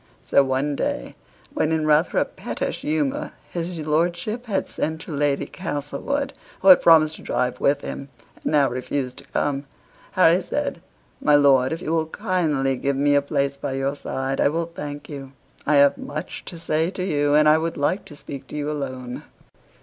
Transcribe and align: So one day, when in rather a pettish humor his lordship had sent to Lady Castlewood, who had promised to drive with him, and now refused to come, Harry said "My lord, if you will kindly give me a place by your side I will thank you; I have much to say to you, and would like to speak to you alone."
So 0.23 0.43
one 0.43 0.75
day, 0.75 1.15
when 1.53 1.71
in 1.71 1.85
rather 1.85 2.17
a 2.17 2.25
pettish 2.25 2.81
humor 2.81 3.33
his 3.53 3.77
lordship 3.81 4.47
had 4.47 4.67
sent 4.67 5.01
to 5.01 5.11
Lady 5.11 5.45
Castlewood, 5.45 6.33
who 6.61 6.69
had 6.69 6.81
promised 6.81 7.17
to 7.17 7.21
drive 7.21 7.59
with 7.59 7.81
him, 7.81 8.09
and 8.35 8.47
now 8.51 8.67
refused 8.67 9.17
to 9.17 9.25
come, 9.25 9.67
Harry 10.13 10.41
said 10.41 10.81
"My 11.21 11.35
lord, 11.35 11.71
if 11.71 11.83
you 11.83 11.91
will 11.91 12.07
kindly 12.07 12.77
give 12.77 12.95
me 12.95 13.13
a 13.13 13.21
place 13.21 13.57
by 13.57 13.73
your 13.73 13.95
side 13.95 14.41
I 14.41 14.49
will 14.49 14.71
thank 14.73 15.07
you; 15.07 15.33
I 15.67 15.75
have 15.75 15.99
much 15.99 16.45
to 16.45 16.57
say 16.57 16.89
to 16.89 17.03
you, 17.03 17.35
and 17.35 17.47
would 17.61 17.77
like 17.77 18.03
to 18.05 18.15
speak 18.15 18.47
to 18.47 18.55
you 18.55 18.71
alone." 18.71 19.21